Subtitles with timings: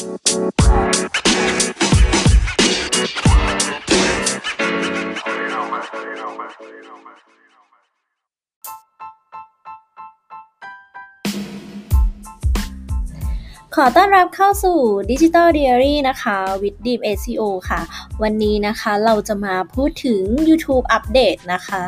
[0.00, 0.06] ขอ
[13.96, 14.78] ต้อนรับเข้าสู่
[15.10, 17.80] Digital Daily นะคะ with DREAMseo ค่ะ
[18.22, 21.82] วันนี้นะคะเราจะมาพูดถึง YouTube update นะคะ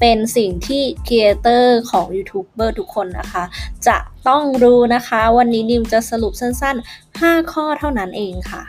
[0.00, 3.44] เป็นสิ่งที่ creator ของยูทูบเบอร์ทุกคนนะคะ
[3.86, 3.96] จะ
[4.28, 8.62] ต้องรู้นะคะ วันนี้นิวจะสรุปสั้นๆ 5 ข้อเท่านั้นเองค่ะ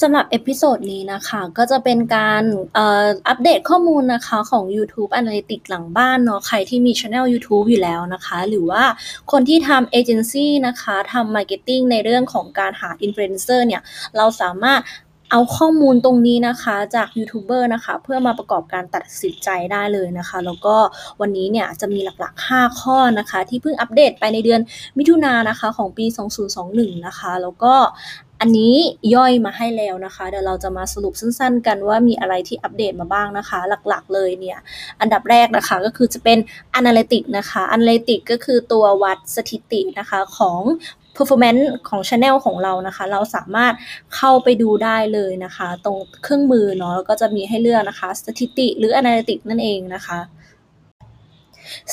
[0.00, 2.42] สำหรับ episode นี้นะคะก็จะเป็นการ
[3.28, 8.84] อัปเดตข้อมูลนะคะของ YouTube Analytics หลังบ้านเนาะใครที่มี Channel YouTube อยู่แล้วนะคะ หรือว่า
[9.32, 13.82] คนที่ทำเอเจนซี่นะคะทำ marketing ในเรื่องของการหาอินฟลูเอนเซอร์เนี่ย
[14.16, 14.80] เราสามารถ
[15.34, 20.76] เอาข้อมูลตรงนี้นะคะจากยูทูบเบอร์นะคะ เพื่อมาประกอบการตัดสินใจได้เลยนะคะ แล้วก็
[21.20, 24.60] วันนี้เนี่ยจะมีหลักๆ 5 ข้อนะคะ ที่เพิ่งอัปเดตไปในเดือน
[24.98, 26.06] มิถุนายนนะคะของปี
[26.56, 27.74] 2021 นะคะ แล้วก็
[28.40, 28.74] อันนี้
[29.14, 34.58] ย่อยมาให้แล้วนะคะ เดี๋ยวเราจะมาสรุปสั้นๆ กันว่ามีอะไรที่อัปเดตมาบ้างนะคะ หลักๆเลยเนี่ย
[35.00, 36.38] อันดับแรกนะคะก็คือจะเป็น
[36.80, 40.60] Analytic นะคะ Analytic ก็คือตัววัดสถิตินะคะของ
[41.16, 43.74] performance ของ Channel ของเรานะคะ เราสามารถ
[44.16, 50.18] เข้าไปดูได้เลยนะคะ ตรงเครื่องมือเนาะแล้วก็จะมีให้เลือกนะคะ สถิติหรือ Analytics นั่นเองนะคะ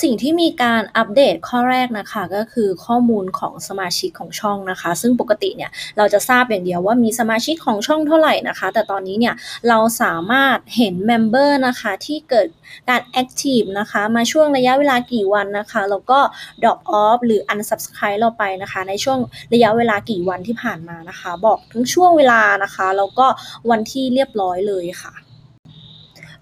[0.02, 9.36] สิ่งที่มีการอัปเดตข้อแรกนะคะก็คือข้อมูลของสมาชิกของช่องนะคะ ซึ่งปกติเนี่ยเราจะทราบอย่างเดียวว่ามีสมาชิกของช่องเท่าไหร่นะคะ แต่ตอนนี้เนี่ย
[9.70, 12.48] เราสามารถเห็นเมมเบอร์นะคะที่เกิด
[12.90, 16.20] การแอคทีฟนะคะมาช่วงระยะเวลากี่วันนะคะแล้วก็
[16.62, 19.20] drop off หรือ unsubscribe เราไปนะคะ ในช่วง
[19.54, 23.28] ระยะเวลากี่วันที่ผ่านมานะคะ บอกทั้งช่วงเวลานะคะแล้วก็
[23.70, 25.14] วันที่เรียบร้อยเลยค่ะ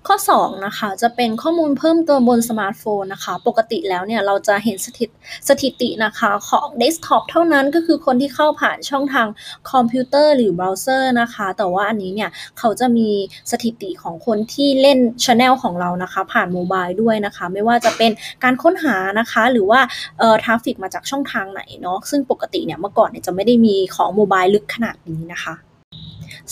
[0.08, 5.10] ข้อ 2 นะคะ จะเป็นข้อมูลเพิ่มเติมบนสมาร์ทโฟนนะคะ ปกติแล้วเนี่ย เราจะเห็นสถิต
[5.50, 9.28] สถิตินะคะของเดสก์ท็อปเท่านั้นก็คือคนที่เข้าผ่านช่องทาง
[9.72, 13.10] คอมพิวเตอร์หรือเบราว์เซอร์นะคะ แต่ว่าอันนี้เนี่ย เขาจะมี
[13.52, 18.12] สถิติของคนที่เล่นchannel ของเรานะคะ ผ่าน mobile ด้วยนะคะ ไม่ว่าจะเป็น
[18.44, 19.80] การค้นหานะคะ หรือว่า
[20.20, 25.56] เอ่อ traffic มาจากช่องทางไหนเนาะซึ่งปกติเนี่ยเมื่อก่อนเนี่ยจะไม่ได้มีของ mobile ลึกขนาดนี้นะคะ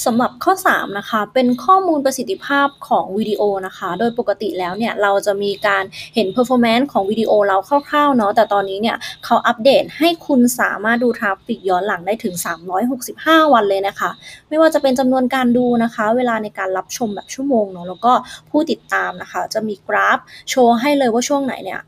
[0.05, 5.83] สำหรับข้อ 3 นะคะ เป็นข้อมูลประสิทธิภาพของวิดีโอนะคะ โดยปกติแล้วเนี่ย เราจะมีการ
[6.15, 7.57] เห็น performance ของวิดีโอเรา
[7.89, 12.35] คร่าวๆเนาะแต่ตอนนี้เนี่ยเขาอัปเดตให้คุณสามารถดู traffic ย้อนหลังได้ถึง
[12.93, 14.09] 365 วันเลยนะคะ
[14.49, 18.13] ไม่ว่าจะเป็นจำนวนการดูนะคะ เวลาในการรับชมแบบชั่วโมงเนาะแล้วก็
[18.49, 20.17] ผู้ติดตามนะคะ จะมีกราฟ
[20.49, 21.81] โชว์ให้เลยว่าช่วงไหนเนี่ย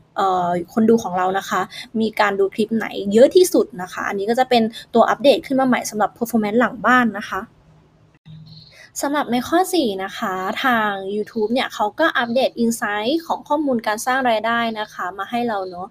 [0.72, 1.60] คนดูของเรานะคะ
[2.00, 4.62] มีการดูคลิปไหนเยอะที่สุดนะคะ อันนี้ก็จะเป็น
[4.94, 7.40] ตัวอัปเดตขึ้นมาใหม่สำหรับ performance หลังบ้านนะคะ
[9.02, 15.88] สำหรับในข้อ 4 นะคะ ทาง YouTube เนี่ยเขาก็อัปเดต Insight ของข้อมูลการสร้างรายได้นะคะ มาให้เราเนาะ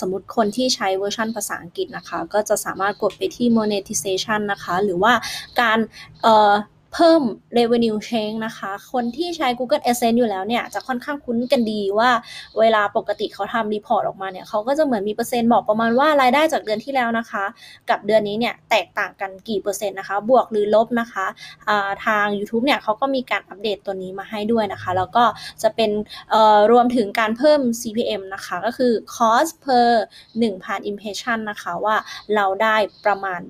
[0.00, 5.12] สมมติคนที่ใช้เวอร์ชันภาษาอังกฤษนะคะ ก็จะสามารถกดไปที่ monetization นะคะ หรือว่า
[5.60, 5.78] การ
[6.98, 7.22] เพิ่ม
[7.58, 12.10] revenue change นะคะ คนที่ใช้ Google Adsense อยู่แล้วเนี่ย จะค่อนข้างคุ้นกันดีว่า
[12.58, 17.44] เวลาปกติเขาทำ report ออกมาเนี่ย เขาก็จะเหมือนมีเปอร์เซ็นต์บอกประมาณว่ารายได้จากเดือนที่แล้วนะคะ
[17.90, 25.24] กับเดือนนี้เนี่ย แตกต่างกันกี่เปอร์เซ็นต์นะคะ บวกหรือลบนะคะะทาง YouTube เนี่ยเขาก็มีการอัปเดตตัวนี้มาให้ด้วยนะคะ แล้วก็
[25.62, 25.90] จะเป็น
[26.72, 29.88] รวมถึงการเพิ่ม CPM นะคะ ก็คือ cost per
[30.38, 31.96] 1,000 impression นะคะว่า
[32.34, 32.76] เราได้
[33.06, 33.40] ประมาณ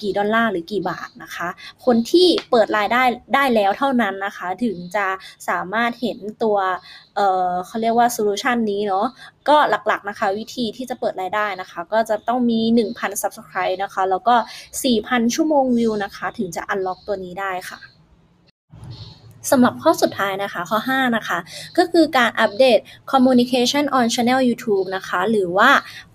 [0.00, 1.48] กี่ดอลลาร์หรือกี่บาทนะคะ
[1.84, 2.95] คนที่เปิดรายได้
[3.34, 5.06] ได้แล้วเท่านั้นนะคะ ถึงจะ
[5.48, 6.58] สามารถเห็นตัว
[7.16, 9.06] เอ่อเขาเรียกว่า solution นี้เนาะ
[9.48, 12.60] ก็หลักๆนะคะวิธีที่จะเปิดรายได้นะคะ ก็จะต้องมี
[12.92, 14.34] 1,000 Subscribe นะคะ แล้วก็
[14.84, 17.80] 4,000 ชั่วโมงวิวนะคะ ถึงจะ unlock ตัวนี้ได้ค่ะ
[19.50, 21.38] สำหรับข้อสุดท้ายนะคะข้อ 5 นะคะ
[21.78, 22.78] ก็คือการอัปเดต
[23.12, 25.70] communication on channel YouTube นะคะ หรือว่า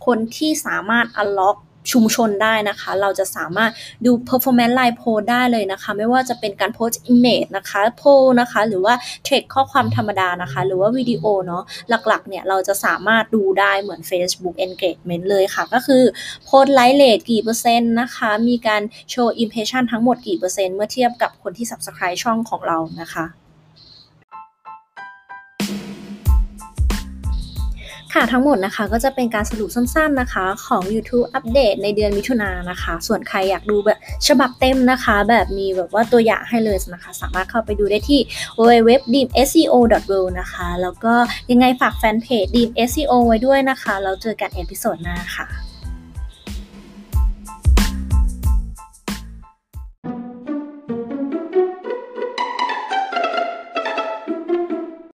[0.06, 1.58] คนที่สามารถ unlock
[1.92, 3.72] ชุมชนได้นะคะ เราจะสามารถ
[4.06, 8.04] ดู performance line post ได้เลยนะคะ ไม่ว่าจะเป็นการโพส image นะคะโพ
[8.40, 8.94] นะคะ หรือว่า
[9.26, 16.04] เทคข้อความธรรมดานะคะ หรือว่าวิดีโอเนาะ หลักๆ เนี่ย เราจะสามารถดูได้เหมือน Facebook engagement เลยค่ะ ก็คือ
[16.46, 23.26] โพสไลค์เลทกี่เปอร์เซ็นต์นะคะ มีการโชว์ impression ทั้งหมดกี่เปอร์เซ็นต์ เมื่อเทียบกับคนที่ subscribe ช่องของเรานะคะ
[28.14, 38.20] ค่ะทั้งหมดนะคะก็จะเป็นการสรุปสั้นๆนะคะ ของ YouTube อัปเดตในเดือนมิถุนายนนะคะ ส่วนใครอยากดูแบบฉบับเต็มนะคะ แบบมีแบบว่าตัวอย่างให้เลยนะคะ สามารถเข้าไปดูได้ที่
[38.60, 41.14] www.dreamseo.world นะคะ แล้วก็
[41.52, 45.71] ยังไงฝากแฟนเพจ Dream SEO ไว้ด้วยนะคะ แล้วเจอกัน episode หน้าค่ะ